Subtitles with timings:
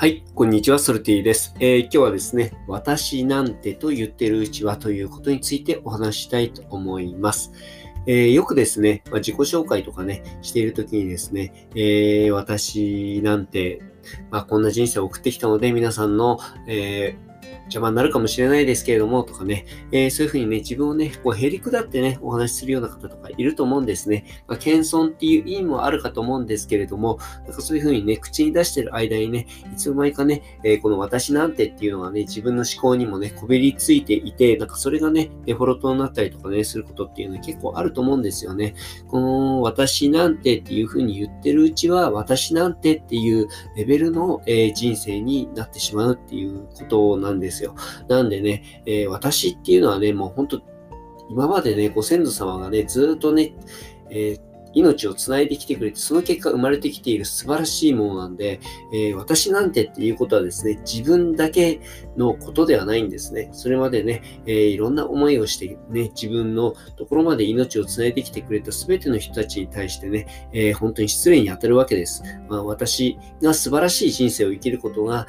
[0.00, 7.50] はい、こんにちは、ソルティです、えー、今日はですね、私なんてと言ってるうちはということについてお話したいと思います。
[8.06, 13.82] えー、よくですね、まあ、自己紹介とかね、しているときにですね、えー、私なんて、
[14.30, 17.28] まあ、こんな人生を送ってきたので、皆さんの、えー
[17.68, 24.24] 邪魔になるかもしれないですけれども、とかね、えー、そういうふうにね、自分をね、こう、へりくだってね、お話しするような方とかいると思うんですね。
[24.46, 38.74] まあ、謙遜っていう意味もあるかと思うんですけれども、なんかそういうふうにね、口に出してる間にね、いつの間にかね、えー、この私なんてっていうのがね、自分の思考にもね、こびりついていて、なんかそれがね、デフォルトになったりとかね、することっていうのは結構あると思うんですよね。
[39.08, 47.74] この私なんてっていうふうに言ってるうちは、私なんてっていうレベルの、えー、人生になってしまうっていうことなんですよ。
[48.08, 50.62] なんでね、えー、私っていうのはね、もう本当
[51.30, 53.54] 今までね、ご先祖様がね、ずっとね、
[54.10, 58.60] えー命をつないできてくれて、その結果生まれてきている素晴らしいものなんで、
[58.92, 61.80] えー、私なんてっていうことはですね、自分だけ
[62.16, 63.50] のことではないんですね。
[63.52, 72.22] それまでね、えー、いろんな思いをしてね、自分のところまで命をつないできてくれた全ての人たちに対してね、えー、本当に失礼に当たるわけです。
[72.48, 75.26] まあ、私が素晴らしい人生を生きることが、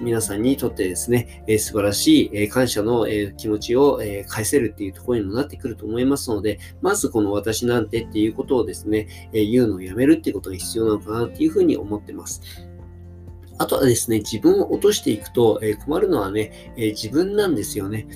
[0.00, 12.40] 皆さんにとってですね、え素晴らしい、え感謝の、え気持ちを、え返せるっていうところにもなってくると思いますので、まずこの私なんてっていうことをですね、ですねえ言うのをやめるっていうことが必要なのかなっていうふうに思ってます。
[13.58, 18.08] あとはですね、自分を落としていくと、え困るのはね、え自分なんですよね。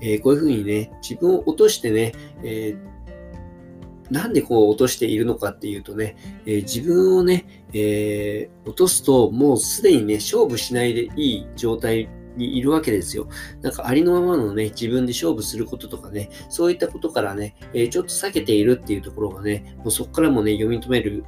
[0.00, 2.76] えこういうふうにね、自分を落としてね、え
[4.10, 6.16] なんでこう落としているのかっていうとね、
[6.46, 13.28] え自分をね、えー、落とすともうすでにね、勝負しないでいい状態にいるわけですよ。
[13.60, 21.24] なんかありのままのね、自分で勝負することとかね、そういったことからね、えー、ちょっと避けているっていうところがね、もうそこからもね、読み止める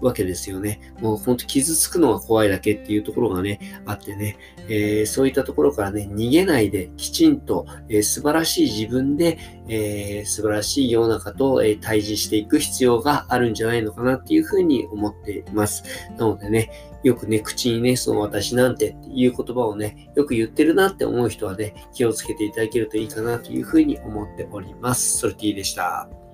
[0.00, 0.94] わけですよね。
[1.00, 4.36] もうほんと傷つくのが怖いだけっていうところがね、あってね、
[4.68, 9.38] えー、そういったところからね、逃げないできちんと、えー、素晴らしい自分で、
[9.68, 15.82] えー、素晴らしい世の中と、え対峙していく必要があるんじゃないのかなっていうふうに思っています。
[16.16, 16.70] なのでね、
[17.02, 25.18] よくね、口にね、その私なんてっていう言葉をね、よく言ってるなって思う人はね、気をつけていただけるといいかなというふうに思っております。
[25.18, 26.27] ソルティでした。